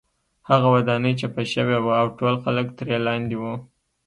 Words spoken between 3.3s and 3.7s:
وو